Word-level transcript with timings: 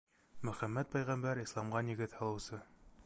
Мөхәммәт 0.47 0.89
пәйғәмбәр— 0.95 1.41
Исламға 1.43 1.83
нигеҙ 1.91 2.17
һалыусы. 2.21 2.61